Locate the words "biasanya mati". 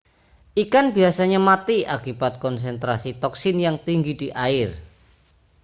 0.97-1.77